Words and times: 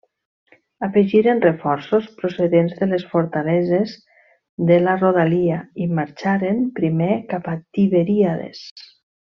Afegiren 0.85 1.41
reforços, 1.43 2.07
procedents 2.21 2.73
de 2.79 2.87
les 2.93 3.05
fortaleses 3.11 3.93
de 4.71 4.79
la 4.87 4.97
rodalia 5.03 5.61
i 5.85 5.91
marxaren 6.01 6.65
primer 6.81 7.11
cap 7.35 7.51
a 7.55 7.59
Tiberíades. 7.77 8.69